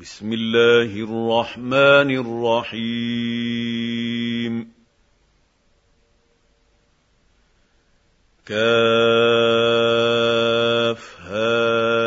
بسم 0.00 0.32
الله 0.32 0.84
الرحمن 0.84 2.10
الرحيم. 2.72 4.72
كافها 8.46 9.34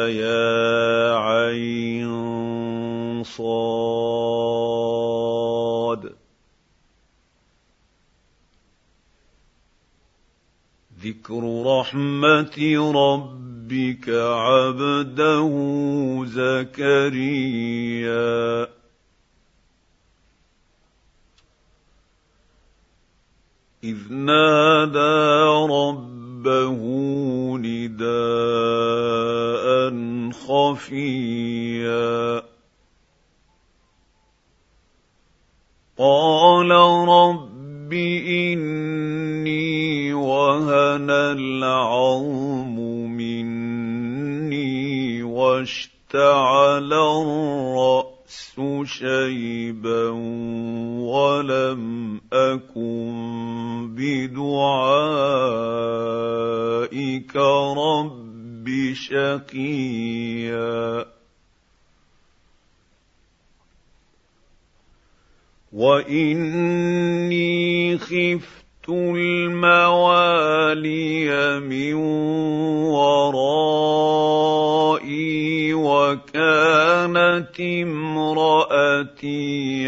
يا 0.08 1.16
عين 1.16 3.24
صاد. 3.24 3.52
ذكر 11.04 11.64
رحمة 11.66 12.58
ربك 12.96 14.10
عبده 14.10 15.52
زكريا. 16.26 17.21
بدعائك 56.92 57.36
رب 57.36 58.94
شقيا. 58.94 60.52
وإني 65.72 66.38
خفت 67.98 68.90
الموالي 68.90 70.40
من 71.60 71.94
ورائي 72.92 73.72
وكانت 75.74 77.60
امرأتي 77.60 79.12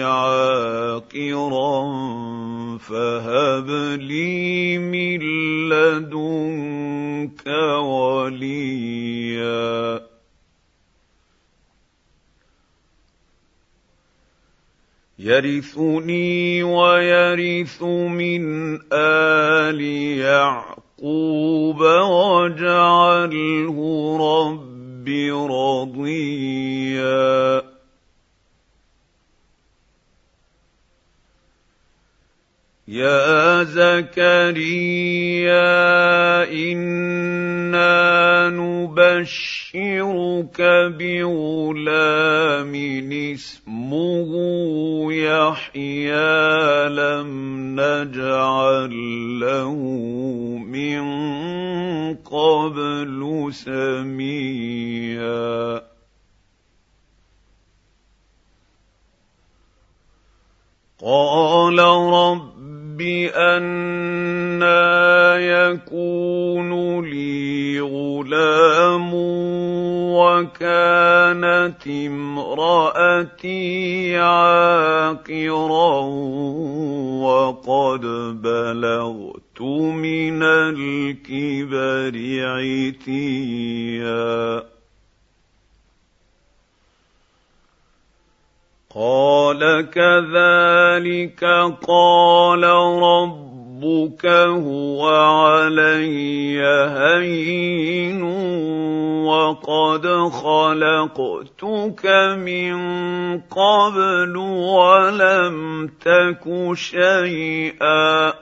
عاقرا 0.01 1.83
فهب 2.77 3.69
لي 3.99 4.77
من 4.77 5.21
لدنك 7.23 7.47
وليا. 7.83 10.01
يرثني 15.19 16.63
ويرث 16.63 17.83
من 17.83 18.79
آل 18.93 19.81
يعقوب 20.17 21.81
واجعله 21.81 23.77
رب 24.19 25.09
رضيا. 25.51 27.62
يا 32.93 33.63
زكريا 33.63 34.43
أنا 36.45 38.49
نبشرك 38.53 40.61
بغلام 40.99 42.73
اسمه 43.33 44.29
يحيى. 45.13 46.72
شيئا. 106.75 108.33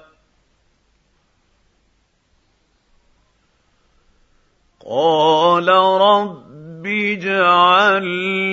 قال 4.90 5.68
رب 6.02 6.86
اجعل 6.86 8.03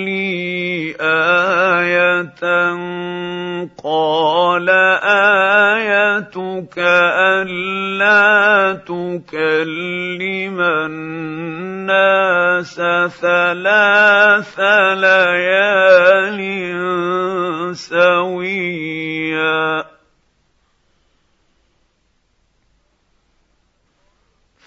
لي 0.05 0.95
آية. 1.01 2.39
قال 3.83 4.69
آيتك 4.69 6.77
ألا 6.77 8.73
تكلم 8.73 10.61
الناس 10.61 12.75
ثلاث 13.21 14.59
ليال 14.99 16.39
سويا 17.75 18.48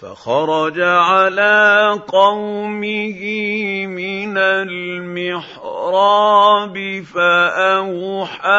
فخرج 0.03 0.79
على 0.79 1.99
قومه 2.07 3.21
من 3.87 4.37
المحراب 4.67 5.85
فأوحى 7.13 8.51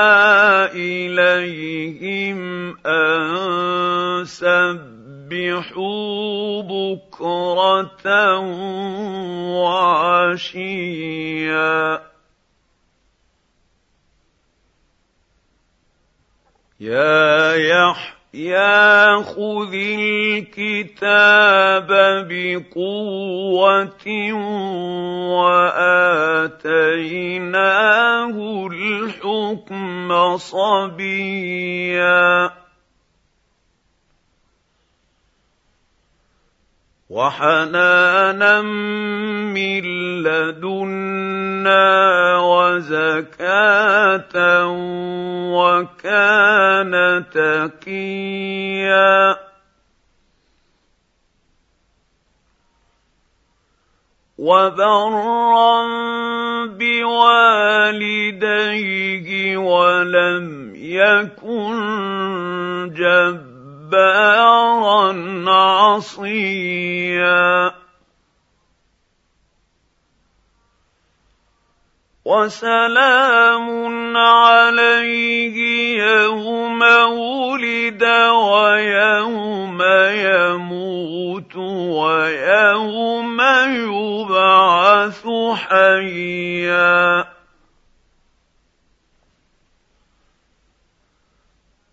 إليهم 0.72 2.38
أن 2.87 4.25
سبحوا 4.25 5.82
بكرة 6.62 8.38
وعشيا. 10.41 10.94
يا 16.81 17.55
يحيى 17.55 18.24
يا 18.34 19.22
خذ 19.22 19.70
الكتاب 19.98 21.86
بقوة 22.28 24.06
وآتيناه 25.38 26.66
الحكم 28.66 30.36
صبيا. 30.36 32.50
وحنانا 37.10 38.62
من 39.54 39.82
لدنا 40.22 42.33
وَزَكَاةً 42.75 44.37
وَكَانَ 45.55 46.93
تَقِيًّا 47.31 49.15
وَبَرًّا 54.38 55.87
بِوَالِدَيْهِ 56.67 57.87
وَلَمْ 59.56 60.73
يَكُن 60.75 61.79
جَبَّارًا 62.99 64.35
عَصِيًّا 65.87 66.94
وسلام 72.25 74.17
عليه 74.17 75.56
يوم 76.00 76.82
ولد 76.82 78.05
ويوم 78.32 79.82
يموت 80.11 81.56
ويوم 81.56 83.41
يبعث 83.69 85.26
حيا. 85.55 87.33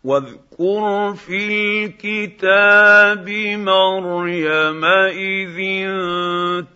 واذكر 0.03 1.13
في 1.13 1.85
الكتاب 1.85 3.29
مريم 3.59 4.85
إذ 4.85 5.57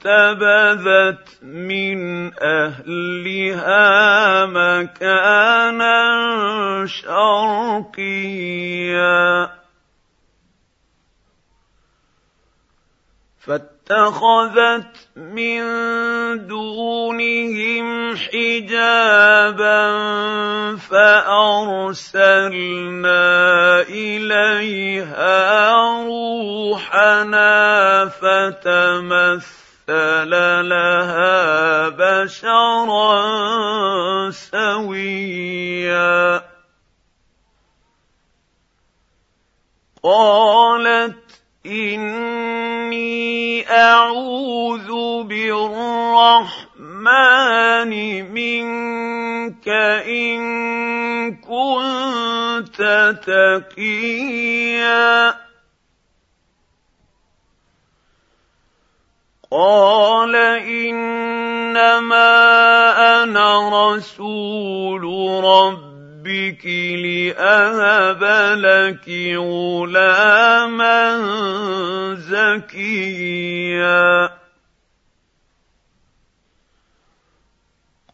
انتبذت 0.06 1.44
من 1.44 2.32
أهلها 2.40 3.86
مكانا 4.46 5.96
شرقيا. 6.86 8.36
فاتخذت 13.46 14.96
من 15.16 15.62
دونهم 16.48 18.16
حجابا 18.18 19.82
فأرسلنا 20.76 22.22
إليها 23.82 25.72
روحنا 26.06 27.56
فتمثل 28.10 29.46
لها 30.70 31.90
بشرا 31.90 33.16
سويا. 34.32 35.76
قالت 40.04 41.26
إني 42.96 43.72
أعوذ 43.72 45.24
بالرحمن 45.24 46.72
منك 48.34 49.68
إن 50.08 50.40
كنت 51.36 52.80
تقيا. 53.76 55.06
قال 59.52 60.36
إنما 60.36 61.64
أنا 63.24 63.70
رسول 63.70 65.04
رب 65.44 65.95
ربك 66.26 66.66
لأهب 67.06 68.24
لك 68.58 69.10
غلاما 69.38 70.98
زكيا. 72.16 74.06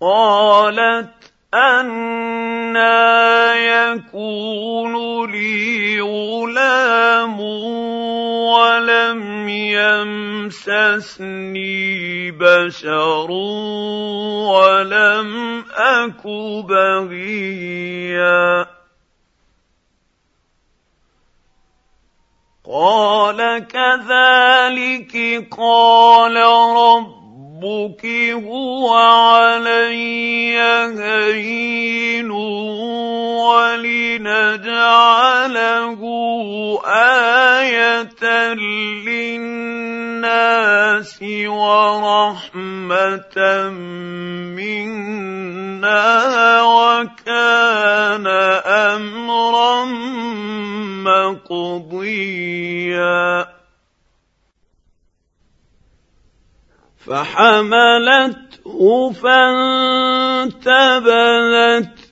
قالت 0.02 1.32
أنا 1.54 2.92
يكون 3.56 4.94
لي 5.32 6.02
غلام 6.02 7.40
ولم 8.50 9.50
يمسسني 10.50 11.22
بشر 12.32 13.32
ولم 14.52 15.51
اك 15.76 16.28
بغيا 16.68 18.42
قال 22.66 23.68
كذلك 23.68 25.48
قال 25.58 26.36
ربك 26.78 28.06
هو 28.46 28.94
علي 28.94 30.58
هين 31.00 32.32
ولنجعله 33.52 34.42
إيه 36.86 38.54
للناس 39.06 40.42
ورحمه 41.48 42.30
منا 44.56 45.61
وكان 46.64 48.28
امرا 48.66 49.86
مقضيا 51.50 53.22
فحملته 57.08 59.12
فانتبذت 59.12 60.62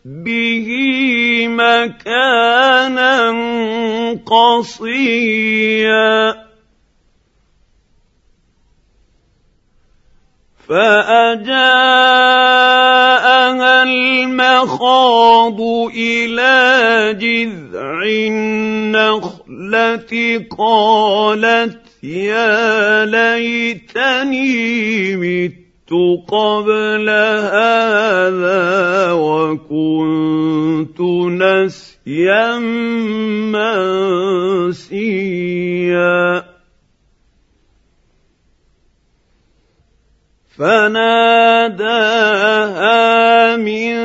به 0.05 0.67
مكانا 1.47 3.31
قصيا 4.25 6.09
فاجاءها 10.69 12.39
المخاض 14.23 15.61
إلى 15.97 17.13
جذع 17.19 18.03
النخلة 18.27 20.11
قالت 20.57 21.79
يا 22.03 23.05
ليتني 23.05 24.45
مت 25.15 25.53
قبل 26.27 27.09
هذا 27.49 29.11
وكنت 29.11 31.01
نسيا 31.41 32.59
منسيا. 34.69 36.48
فناداها 40.59 41.87
من 43.55 43.95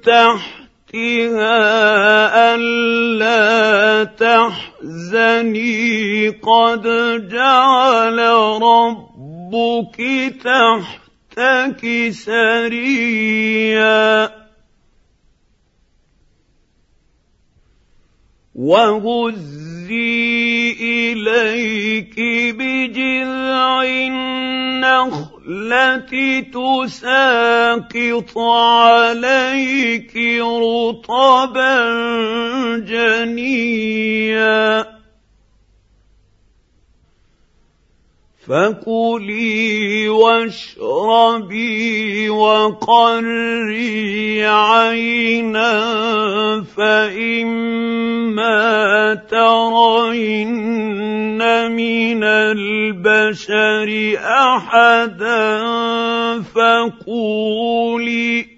تحتها 0.00 0.54
الا 2.54 4.04
تحزني. 4.04 5.76
قد 6.28 6.82
جعل 7.28 8.18
ربك 8.62 9.98
تحتك 10.44 11.82
سريا. 12.10 13.26
وهزي 18.54 19.96
إليك 20.80 22.16
بجذع 22.56 23.82
النخله 25.46 26.40
تساقط 26.86 28.38
عليك 28.38 30.16
رطبا 30.42 31.76
جنيا 32.78 34.65
فكلي 38.48 40.08
واشربي 40.08 41.80
وقري 42.30 44.46
عينا 44.46 45.72
فإما 46.76 48.54
ترين 49.30 51.38
من 51.72 52.24
البشر 52.24 53.88
أحدا 54.22 55.62
فقولي 56.42 58.55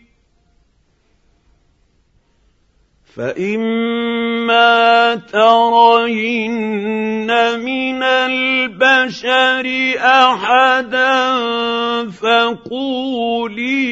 فإما 3.19 5.15
ترين 5.33 7.27
من 7.59 8.03
البشر 8.03 9.67
أحدا 9.99 11.35
فقولي 12.11 13.87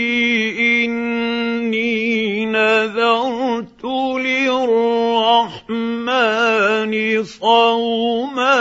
إني 0.84 2.46
نذرت 2.46 3.84
للرحمن 4.22 5.74
صوما 7.24 8.60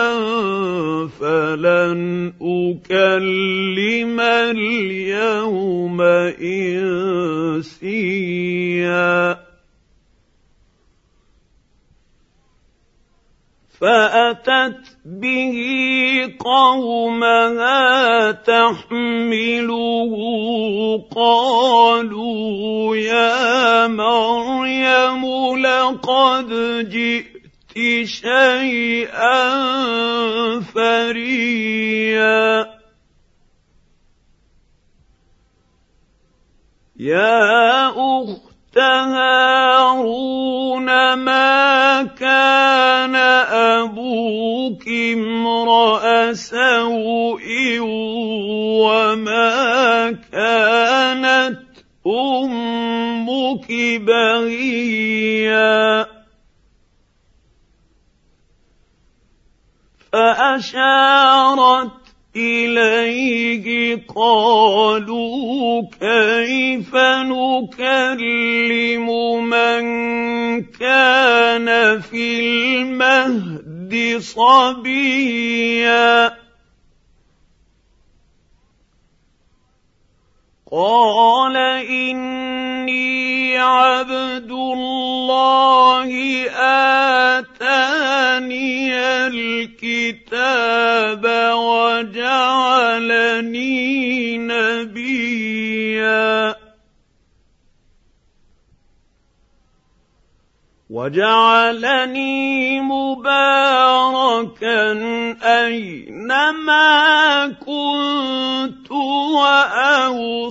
فلن 1.20 2.34
أكلم 2.42 4.20
اليوم 4.20 6.02
اليوم 6.42 7.86
فأتت 13.86 14.98
به 15.06 15.58
قومها 16.40 18.32
تحمله 18.32 20.14
قالوا 21.16 22.96
يا 22.96 23.88
مريم 23.88 25.26
لقد 25.58 26.50
جئت 26.90 28.06
شيئا 28.06 29.50
فريا. 30.74 32.66
يا 37.00 37.90
اخت 37.90 38.45
هارون 38.78 40.34
ما 41.14 42.04
كان 42.04 43.16
أبوك 43.86 44.88
امرأ 44.88 46.34
سوء 46.34 47.80
وما 48.84 50.12
كانت 50.32 51.60
أمك 52.08 53.72
بغيا. 54.02 55.76
فأشارت 60.12 62.05
إليه 62.36 64.06
قالوا 64.16 65.82
كيف 66.00 66.96
نكلم 67.32 69.08
من 69.50 69.84
كان 70.64 72.02
في 72.02 72.40
المهد 72.40 74.18
صبيا؟ 74.20 75.46
قال 80.72 81.58
إني 81.88 83.58
عبد 83.58 84.52
الله 84.52 85.05
آتاني 87.40 88.96
الكتاب 89.28 91.26
وجعلني 91.54 92.88
نبيا. 94.38 95.46
وجعلني 100.90 102.82
مباركا 102.82 103.96
أينما 105.44 106.88
كنت 107.48 108.92
وأوصاني 109.36 110.46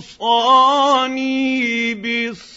بالصلاة 1.94 2.53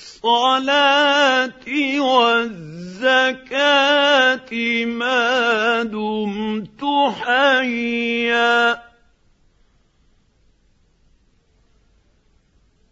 والزكاه 2.97 4.51
ما 4.85 5.83
دمت 5.83 6.81
حيا 7.21 8.87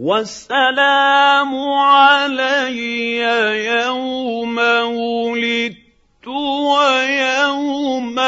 والسلام 0.00 1.52
علي 1.68 3.20
يوم 3.68 4.56
ولدت 4.56 6.26
ويوم 6.26 8.18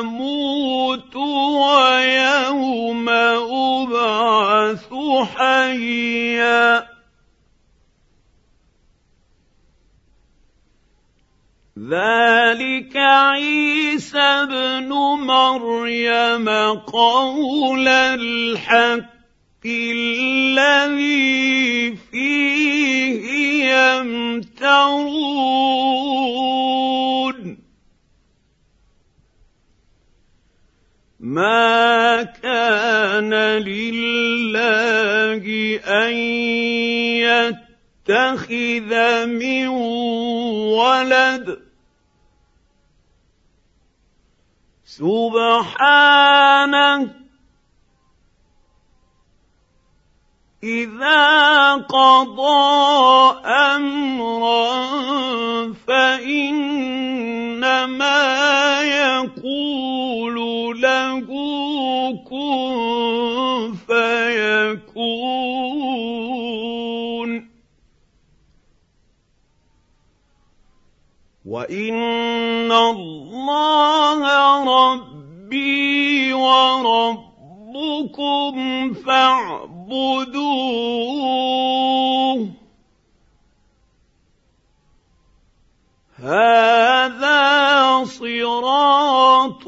أموت 0.00 1.16
ويوم 1.16 3.08
أبعث 3.68 4.88
حيا. 5.36 6.88
ذلك 11.78 12.96
عيسى 12.96 14.18
ابن 14.18 14.88
مريم 15.28 16.48
قول 16.86 17.88
الحق. 17.88 19.11
الذي 19.66 21.52
فيه 21.96 23.24
يمترون. 23.74 25.22
ما 31.20 32.22
كان 32.22 33.34
لله 33.34 35.42
أن 35.86 36.12
يتخذ 38.08 39.26
من 39.26 39.68
ولد. 40.68 41.58
سبحانه 44.84 45.62
إذا 50.64 51.74
قضى 51.74 53.36
أمرا 53.46 54.82
فإنما 55.86 56.62
يقول 58.82 60.36
له 60.80 61.26
كن 62.30 63.74
فيكون. 63.86 65.32
وإن 71.44 72.72
الله 72.72 74.22
ربي 74.64 76.32
وربكم 76.32 77.31
فاعبدون 77.72 78.94
فاعبدوه. 78.94 80.42
هذا 86.18 88.04
صراط 88.04 89.66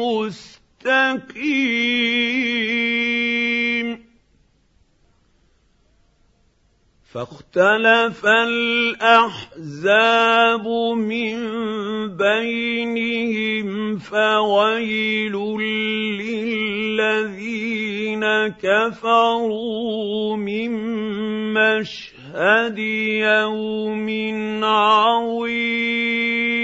مستقيم. 0.00 1.40
فاختلف 7.12 8.26
الأحزاب 8.26 9.78
من 10.96 11.36
بينهم 12.16 13.98
فويل 13.98 15.36
للذين 17.00 18.24
كفروا 18.62 20.36
من 20.36 20.70
مشهد 21.54 22.78
يوم 22.78 24.08
عظيم. 24.64 26.59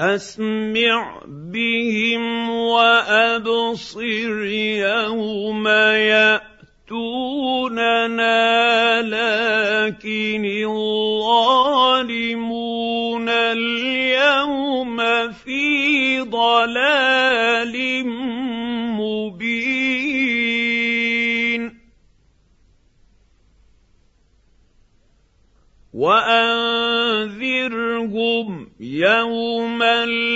أسمع 0.00 1.22
بهم 1.28 2.50
وأبصر 2.50 4.44
يوم 4.80 5.68
ياتوننا 6.88 7.12
لكن 9.02 10.44
الظالمون 10.64 12.08
اليوم 13.28 14.98
في 15.32 16.20
ضلال 16.20 17.76
مبين. 18.96 19.70
وانذر 25.94 26.80
وأنذرهم 27.60 28.70
يوم 28.80 29.69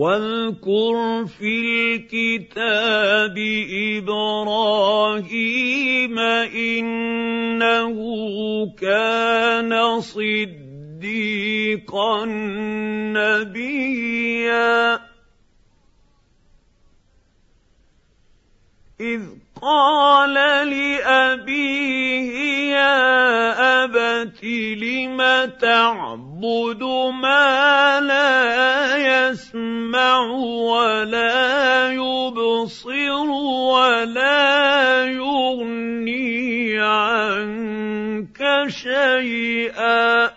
واذكر 0.00 1.26
في 1.26 1.52
الكتاب 1.60 3.36
إبراهيم 4.00 5.28
إنه 6.48 7.96
كان 8.80 10.00
صديقا 10.00 11.04
نبيا. 13.12 15.00
إذ 19.00 19.22
قال 19.62 20.34
لأبيه 20.68 22.32
يا 22.72 23.84
أبت 23.84 24.44
لم 24.44 25.18
تعبد 25.60 26.82
ما 27.22 28.00
لا 28.00 28.59
يسمع 30.00 30.20
ولا 30.72 31.92
يبصر 31.92 33.30
ولا 33.70 35.04
يغني 35.04 36.78
عنك 36.80 38.40
شيئا 38.68 40.30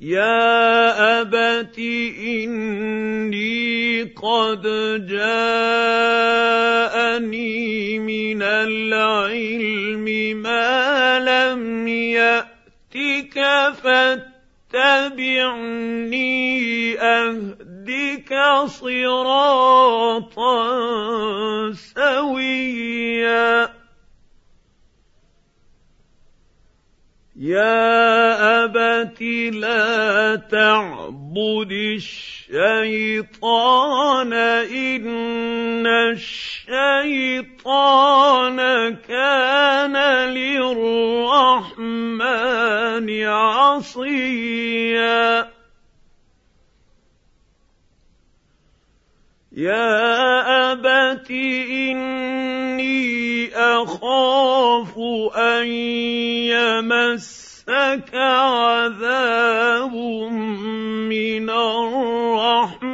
يا 0.00 1.20
ابت 1.20 1.78
اني 1.78 4.02
قد 4.02 4.62
جاءني 5.08 6.38
من 7.98 8.42
العلم 8.42 10.04
ما 10.42 11.20
لم 11.20 11.88
ياتك 11.88 13.38
فاتبعني 14.70 16.58
أهدك 17.00 18.34
صراطا 18.66 20.58
سويا. 21.94 23.77
يا 27.38 28.64
ابت 28.64 29.22
لا 29.54 30.36
تعبد 30.50 31.72
الشيطان 32.50 33.52
ان 34.32 35.86
الشيطان 35.86 37.36
كان 39.08 39.96
للرحمن 40.34 41.68
عصيا 43.24 44.78
يا 49.58 50.70
أبت 50.72 51.30
إني 51.70 53.50
أخاف 53.56 54.94
أن 55.34 55.66
يمسك 56.46 58.14
عذاب 58.14 59.94
من 61.10 61.50
الرحمن 61.50 62.84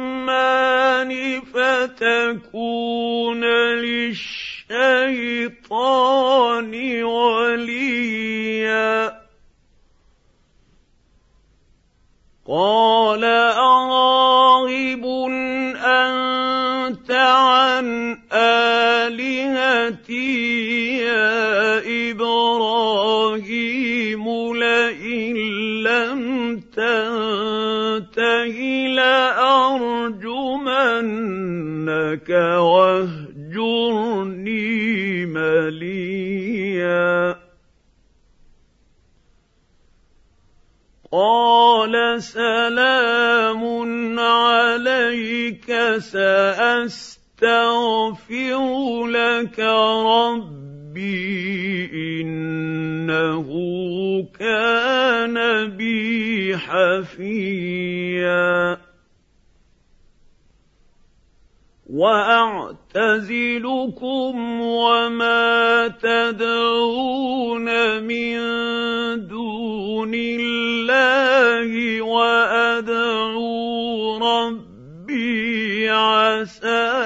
فتكون 1.53 3.43
للشيطان 3.85 4.73
وليا. 7.03 8.45
قال 12.47 13.23
الهتي 19.85 20.97
يا 20.97 21.77
إبراهيم 22.11 23.45
لئن 24.53 25.35
لم 25.83 26.21
تنته 26.59 28.57
لأرجمنك 28.87 29.89
واهجرني 32.59 33.65
مليا. 35.25 36.35
قال 41.11 42.23
سلام 42.23 43.63
عليك 44.19 45.71
ساستغفر 47.39 49.07
لك 49.07 49.59
ربي 50.07 51.05
إنه 52.21 53.47
كان 54.39 55.35
بي 55.77 56.57
حفيا. 56.57 57.75
وأعتزلكم 61.89 63.11
وما 64.61 65.87
تدعون 65.87 67.67
من 68.03 68.37
دون 69.27 70.11
الله 70.13 72.01
وأدعو 72.01 73.45
ربي 74.17 75.89
عسى 75.89 77.04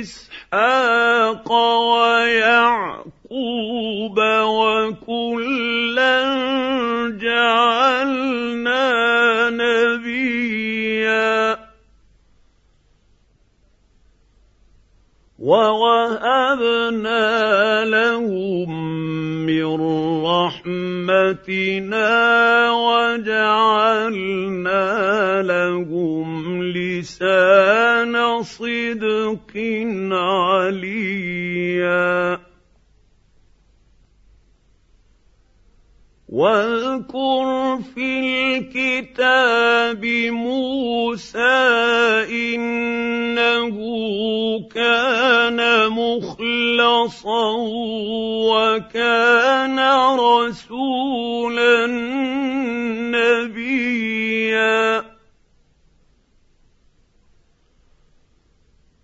اسحاق 0.00 1.52
ويعقوب 1.92 2.98
وكلا 4.18 5.03
ووهبنا 15.44 17.20
لهم 17.84 18.70
من 19.46 19.76
رحمتنا 20.24 22.08
وجعلنا 22.72 24.22
لهم 25.42 26.62
لسان 26.62 28.42
صدق 28.42 29.52
عليا 30.12 31.34
واذكر 36.94 37.82
في 37.94 38.06
الكتاب 38.58 40.04
موسى 40.30 41.38
إنه 42.30 43.76
كان 44.74 45.88
مخلصا 45.90 47.52
وكان 48.50 49.78
رسولا 50.18 51.86
نبيا. 53.16 55.04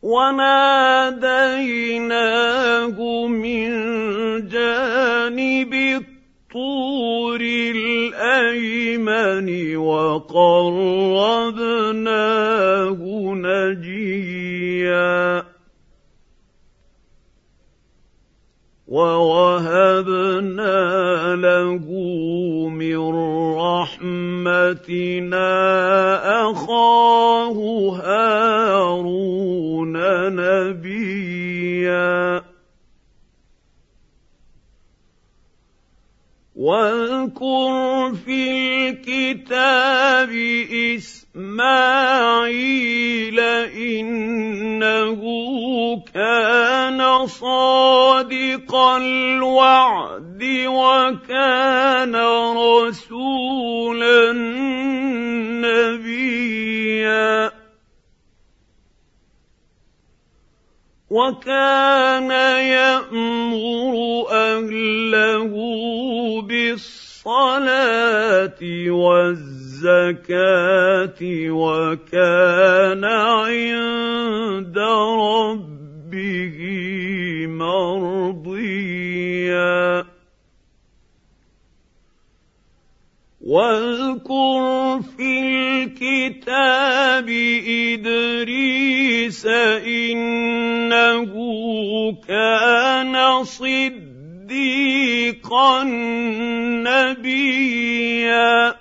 وناديناه 0.03 0.61
من 3.27 3.71
جانب 4.49 5.75
الطور 5.75 7.70
الايمن 8.91 9.77
وقربناه 9.77 10.31
نجيا. 13.35 15.43
ووهبنا 18.89 20.77
له 21.37 21.87
من 22.69 22.99
رحمتنا 23.57 25.51
أخاه 26.51 27.57
هارون 28.05 29.93
نبيا. 30.35 32.50
واذكر 36.61 38.13
في 38.25 38.41
الكتاب 38.89 40.29
إسماعيل 41.37 42.61
إنه 43.41 45.21
كان 46.15 47.27
صادق 47.27 48.75
الوعد 48.75 50.43
وكان 50.67 52.17
رسولا 52.57 54.33
وكان 61.11 62.31
يأمر 62.71 63.95
أهله 64.31 65.53
بالصلاة 66.43 67.81
والزكاة 68.91 70.31
وكان 71.51 73.05
عند 73.05 74.79
ربه 75.19 76.59
مرضيا. 78.27 78.91
واذكر 83.51 85.03
في 85.17 85.31
الكتاب 85.43 87.29
إدريس 87.67 89.43
إنه 89.87 91.33
كان 92.29 93.45
صديقا 93.45 94.53
نبيا. 96.87 98.75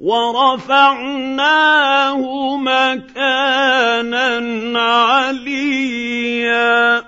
ورفعناه 0.00 1.36
مكانا 2.56 4.38
عليا. 4.78 7.07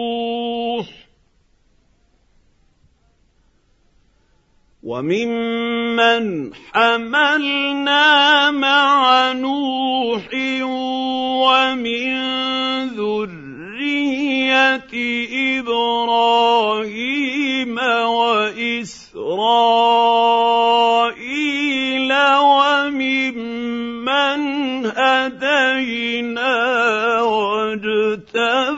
وممن 4.91 6.51
حملنا 6.73 8.51
مع 8.51 9.31
نوح 9.31 10.27
ومن 11.43 12.11
ذرية 12.99 14.91
إبراهيم 15.59 16.91
وإسرائيل 18.19 19.31
وممن 22.51 24.41
هدينا 24.85 26.51
واجتبينا 27.21 28.71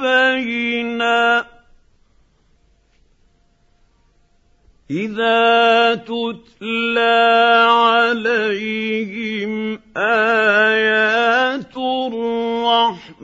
إذا 4.94 5.96
تتلى 5.96 7.66
عليهم 7.70 9.54
آيات 9.98 11.78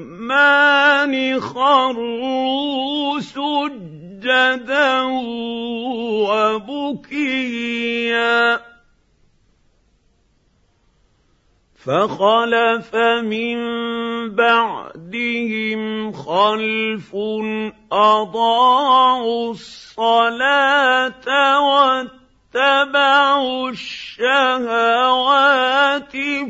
الرحمن 0.04 0.10
خروا 1.40 3.20
سجدا 3.20 5.02
وبكيا 7.10 8.69
فخلف 11.86 12.96
من 13.24 13.58
بعدهم 14.36 16.12
خلف 16.12 17.16
أضاعوا 17.92 19.52
الصلاة 19.52 21.28
واتبعوا 22.56 23.70
الشهوات 23.70 24.70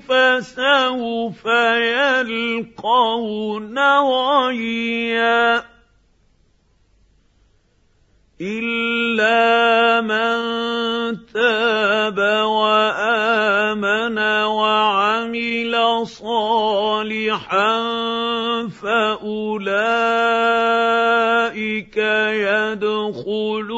فسوف 0.08 1.46
يلقون 2.26 3.80
غيا 3.80 5.64
الا 8.42 10.00
من 10.02 10.40
تاب 11.28 12.18
وامن 12.48 14.18
وعمل 14.48 15.76
صالحا 16.08 17.80
فاولئك 18.82 19.60
يدخلون 22.88 23.78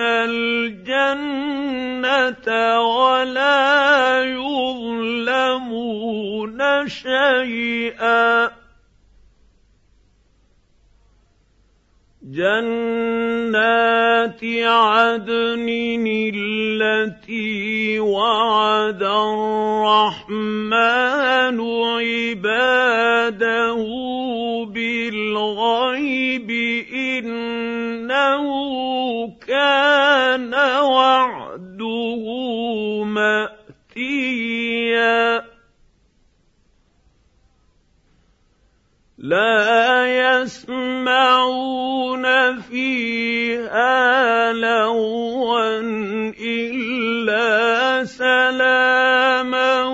الجنه 0.00 1.58
ولا 2.78 4.24
يظلمون 4.24 5.78
شيئا 6.88 8.61
جنات 12.32 13.60
عدن 14.64 15.68
التي 16.34 18.00
وعد 18.00 19.02
الرحمن 19.02 20.40
عباده 21.84 23.76
بالغيب 24.64 26.50
إنه 26.94 28.46
كان 29.46 30.54
وعده 30.80 32.24
مأتيا. 33.04 34.42
لا 39.18 40.01
يَسْمَعُونَ 41.52 42.60
فِيهَا 42.60 44.52
لَغْوًا 44.52 45.80
إِلَّا 46.40 48.04
سَلَامًا 48.04 49.84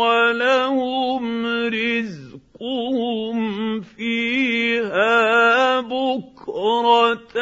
وَلَهُمْ 0.00 1.46
رِزْقُهُمْ 1.68 3.36
فِيهَا 3.80 5.80
بُكْرَةً 5.80 7.36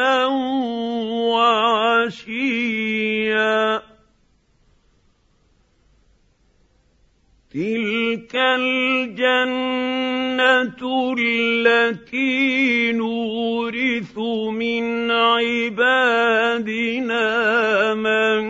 تلك 7.56 8.36
الجنه 8.36 9.56
التي 11.18 12.92
نورث 12.92 14.18
من 14.52 15.10
عبادنا 15.10 17.24
من 17.94 18.44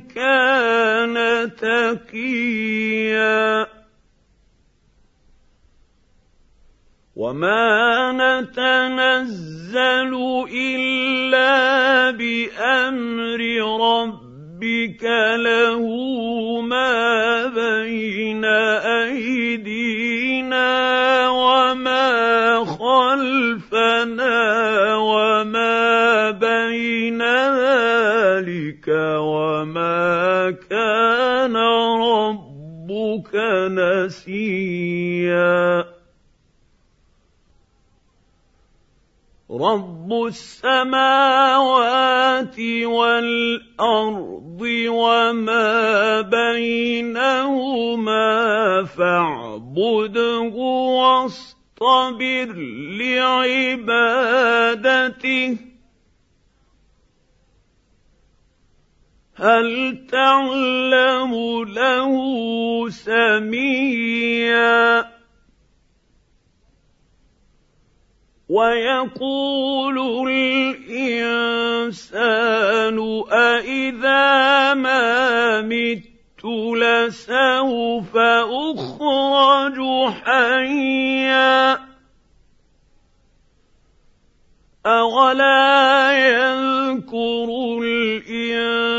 كان 0.00 1.16
تقيا 1.56 3.66
وما 7.16 8.12
نتنزل 8.12 10.12
الا 10.52 12.10
بامر 12.10 13.40
ربك 13.80 15.04
له 15.36 15.82
رب 39.62 40.10
السماوات 40.26 40.98
والارض 42.84 44.60
وما 44.88 46.20
بينهما 46.20 48.24
فاعبده 48.84 50.54
واصطبر 50.98 52.52
لعبادته 53.42 55.56
هل 59.36 59.98
تعلم 60.10 61.32
له 61.64 62.12
سميا 62.90 65.11
ويقول 68.52 69.96
الإنسان 70.28 71.96
أإذا 73.32 74.74
ما 74.74 75.60
مت 75.62 76.02
لسوف 76.76 78.16
اخرج 78.16 79.78
حيا 80.24 81.78
اولا 84.86 86.12
يذكر 86.12 87.48
الانسان 87.82 88.92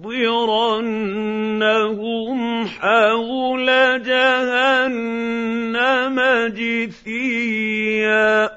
لنحضرنهم 0.04 2.66
حول 2.66 3.66
جهنم 4.02 6.20
جثيا. 6.56 8.50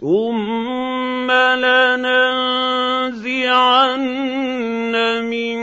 ثم 0.00 1.30
لننزعن 1.30 2.32
من 5.24 5.58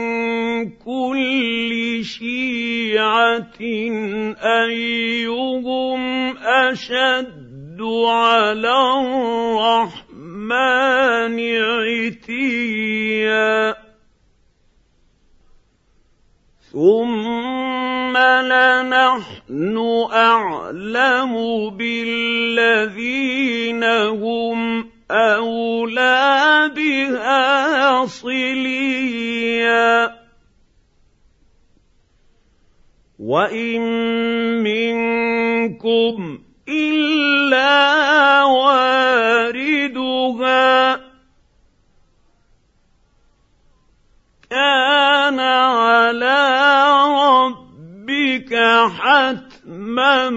كل 0.69 1.99
شيعة 2.03 3.59
أيهم 4.41 6.01
أشد 6.37 7.81
على 8.07 8.77
الرحمن 9.01 10.08
عتيا. 12.13 13.75
ثم 16.73 18.17
لنحن 18.17 19.77
أعلم 20.13 21.33
بالذين 21.69 23.83
هم 23.83 24.89
أولى 25.11 26.71
بها 26.75 28.05
صليا. 28.05 30.19
وإن 33.19 33.81
منكم 34.63 36.39
إلا 36.69 38.43
واردها 40.35 41.09
كان 44.49 45.39
على 45.39 46.39
ربك 47.09 48.53
حتما 48.97 50.29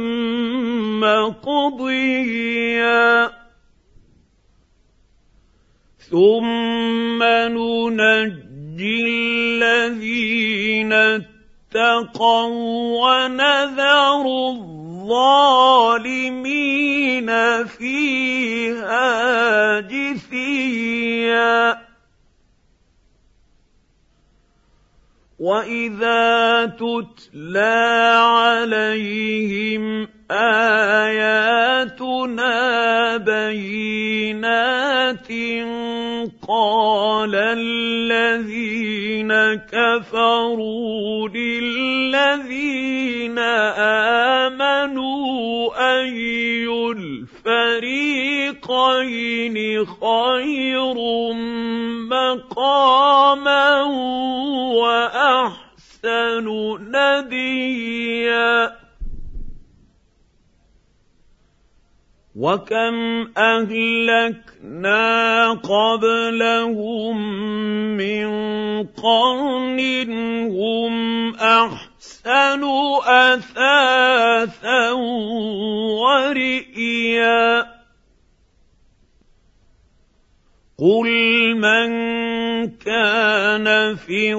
مقضيا 1.52 3.31
ثم 6.11 7.22
ننجي 7.22 9.02
الذين 9.62 10.92
اتقوا 10.92 12.46
ونذر 13.02 14.24
الظالمين 14.26 14.82
فيها 17.66 19.81
جثيا. 19.81 21.83
وإذا 25.38 26.66
تتلى 26.66 28.18
عليهم 28.22 30.09
آياتنا 31.09 32.57
بينات 33.16 35.29
قال 36.49 37.35
الذين 37.35 39.33
كفروا 39.73 41.29
للذين 41.29 43.38
آمنوا 44.49 45.71
أي 46.01 46.66
الفريقين 47.53 49.87
خير 49.87 50.95
مقاما 52.11 53.83
وأحسن 54.83 56.47
نديا 56.81 58.82
وكم 62.37 63.29
اهلكنا 63.37 65.01
قبلهم 65.53 67.16
من 67.97 68.27
قرن 68.87 69.81
هم 70.51 71.35
احسن 71.35 72.64
اثاثا 73.05 74.90
ورئيا 76.01 77.66
قل 80.79 81.11
من 81.55 81.90
كان 82.71 83.97
في 83.97 84.35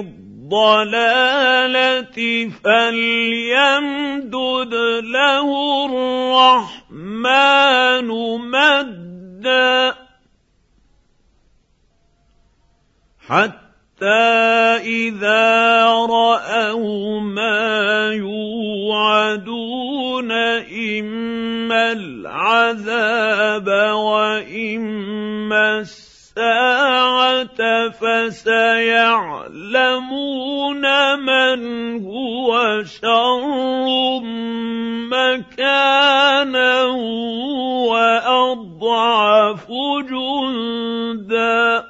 الضلالة 0.54 2.18
فليمدد 2.64 4.34
له 5.02 5.48
الرحمن 6.90 8.08
مدا 8.50 9.94
حتى 13.28 14.24
إذا 14.78 15.84
رأوا 15.86 17.20
ما 17.20 18.10
يوعدون 18.12 19.52
إما 20.32 21.92
العذاب 21.92 23.68
وإما 23.94 25.78
الساعة 25.78 27.58
فسيعلمون 27.90 29.43
من 31.16 31.60
هو 32.06 32.82
شر 32.84 34.20
مكانا 35.10 36.82
وأضعف 37.90 39.66
جندا 40.10 41.84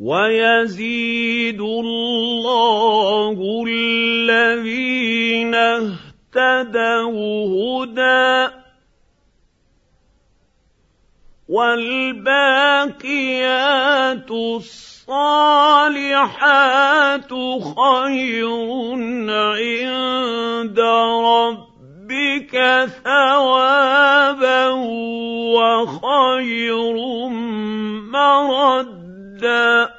ويزيد 0.00 1.60
الله 1.60 3.64
الذين 3.68 5.54
اهتدوا 5.54 7.46
هدى 7.54 8.52
والباقيات 11.48 13.10
الصالحات 14.30 15.08
خير 17.76 18.48
عند 19.28 20.80
ربك 21.24 22.54
ثوابا 23.04 24.68
وخير 25.56 26.96
مردا. 28.12 29.97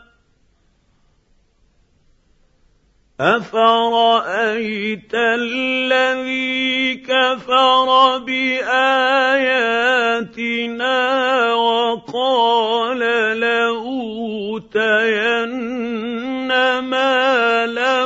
افرايت 3.19 5.11
الذي 5.13 6.95
كفر 6.95 8.17
باياتنا 8.17 8.73
وقال 11.53 12.99
لاوتين 13.39 14.79
مالا 16.79 18.05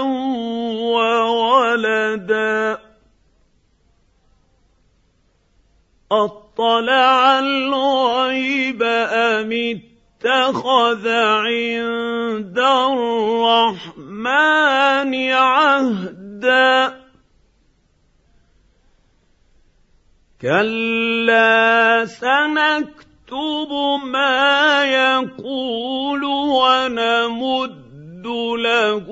وولدا 0.80 2.78
اطلع 6.12 7.40
الغيب 7.40 8.84
ام 8.84 9.52
اتخذ 10.26 11.08
عند 11.08 12.60
الرحمن 13.76 14.32
عهدا. 15.32 17.00
كلا 20.42 22.06
سنكتب 22.06 23.72
ما 24.04 24.84
يقول 24.86 26.24
ونمد 26.24 27.84
له 28.58 29.08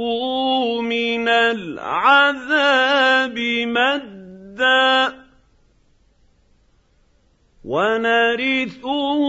من 0.81 1.27
العذاب 1.29 2.59
مدا. 3.67 5.20
ونرثه 7.65 9.21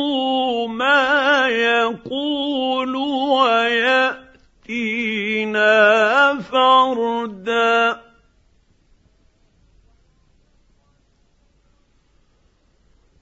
ما 0.66 1.48
يقول 1.48 2.96
ويأتينا 4.56 6.40
فردا. 6.40 8.00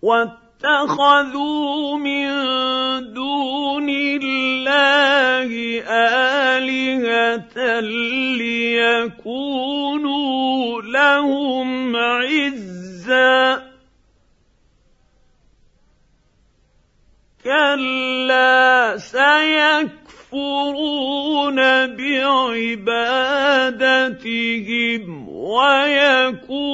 واتخذوا 0.02 1.98
من 1.98 2.28
دون 3.12 3.88
الله 3.90 5.50
آلهة 6.56 7.80
ليكونوا 8.40 10.82
لهم 10.82 11.96
عزا. 11.96 13.69
كلا 17.44 18.96
سيكفرون 18.96 19.90
بعبادتهم 21.96 22.88
ويكونون 25.28 26.68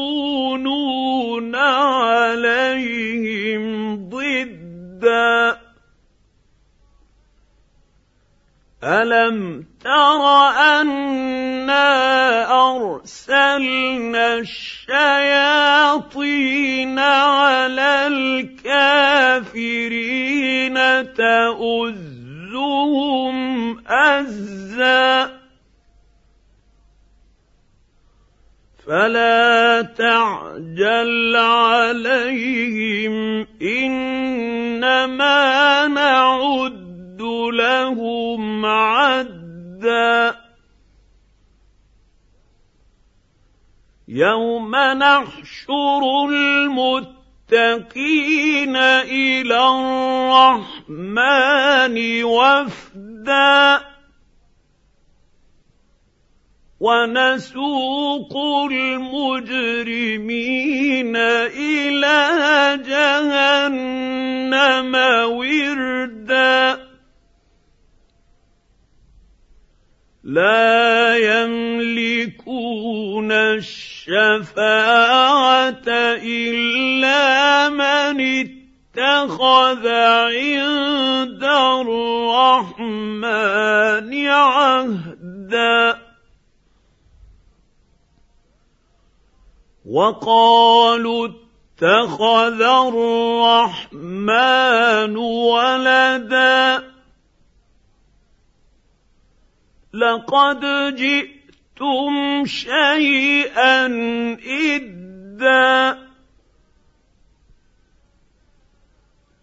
عليهم 1.54 3.64
ضدا. 4.08 5.58
ألم 8.84 9.66
تر 9.84 10.22
أنا 10.80 11.45
ارسلنا 12.50 14.34
الشياطين 14.34 15.78
على 16.98 18.06
الكافرين 18.66 19.54
تؤزهم 21.14 22.56
ازا 23.88 25.36
فلا 28.86 29.82
تعجل 29.82 31.36
عليهم 31.36 33.16
انما 33.62 35.06
نعد 35.86 37.22
لهم 37.52 38.66
عدا 38.66 40.45
يوم 44.08 44.76
نحشر 44.76 46.28
المتقين 46.28 47.16
إلى 48.76 49.58
الرحمن 50.78 52.24
وفدا 52.24 53.80
ونسوق 56.80 58.36
المجرمين 58.70 59.96
إلى 61.16 62.18
جهنم 62.86 64.46
وردا 65.32 66.86
لا 70.24 71.16
يملكون 71.16 72.26
الشفاعة 74.08 75.82
إلا 76.22 77.68
من 77.68 78.20
اتخذ 78.20 79.88
عند 79.88 81.44
الرحمن 82.64 83.26
عهدا. 84.28 85.98
وقالوا 89.90 91.28
اتخذ 91.28 92.62
الرحمن 93.82 94.36
ولدا. 95.16 96.82
لقد 99.94 100.64
جئتم 101.76 102.44
شيئا 102.44 103.86
إدا 104.46 105.98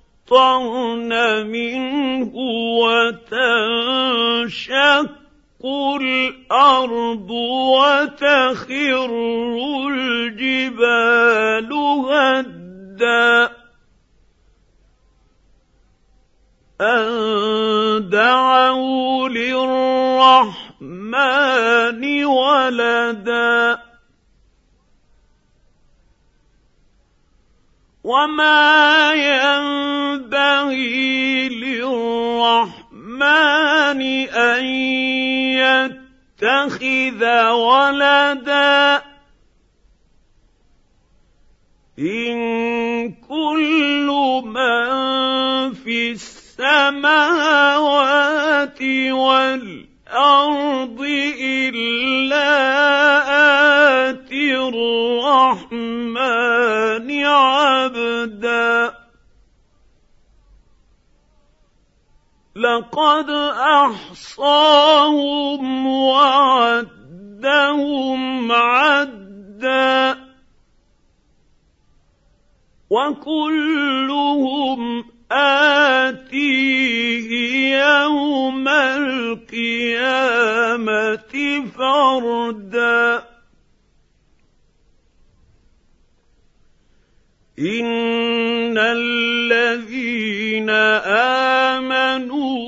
منه 1.47 2.33
وتنشق 2.81 4.05
الأرض 6.01 7.31
وتخر 7.71 9.11
الجبال 9.89 11.73
هدا 11.73 13.54
ان 16.81 18.09
دعوا 18.11 19.29
للرحمن 19.29 20.65
ولدا 22.25 23.79
وما 28.05 29.13
ينبغي 29.13 30.69
للرحمن 31.49 32.83
ان 34.29 34.65
يتخذ 36.43 37.25
ولدا 37.51 39.03
ان 41.99 42.54
السماوات 46.89 48.83
والأرض 49.13 51.01
إلا 51.41 52.51
اتي 54.11 54.57
الرحمن 54.57 56.05
عبدا. 57.25 58.95
لقد 62.57 63.31
أحصاهم 63.91 65.63
وعدهم 65.87 66.93
عدا. 68.53 70.25
وكلهم 72.91 73.75
آتيه 75.33 77.31
يوم 77.77 78.69
القيامة 78.69 80.05
فردا. 81.79 83.25
إن 87.59 88.79
الذين 88.79 90.71
آمنوا 91.81 92.59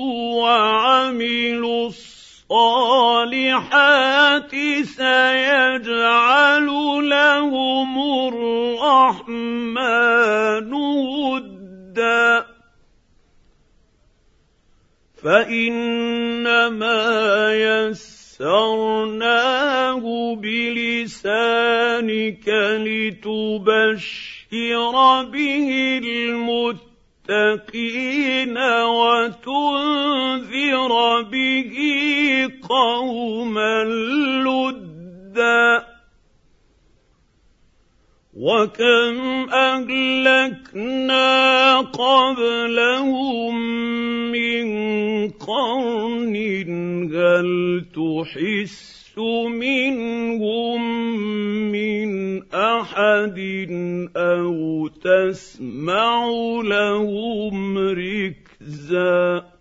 وعملوا 0.43 1.87
الصالحات 1.87 3.27
سيجعل 4.83 6.67
لهم 7.09 7.97
الرحمن 8.27 9.57
فإنما 15.23 17.03
يسرناه 18.37 18.75
بلسانك 20.35 21.87
لتبشر 22.85 24.15
به 25.23 25.99
المتقين 27.29 27.77
وتنذر 28.83 30.11
به 31.21 31.77
قوما 32.69 33.83
لدا. 34.43 35.86
وكم 38.37 39.49
اهلكنا 39.49 41.27
قبلهم 41.81 43.55
من 44.31 44.67
قرن 45.29 46.35
هل 47.13 47.49
تحس 47.95 49.17
منهم 49.47 50.81
من 51.71 52.09
احد 52.53 53.39
أو 54.15 54.87
تسمع 54.87 56.25
لهم 56.63 57.77
ركزا 57.77 59.56